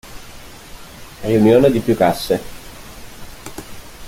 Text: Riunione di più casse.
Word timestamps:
Riunione 1.21 1.69
di 1.69 1.79
più 1.79 1.95
casse. 1.95 2.41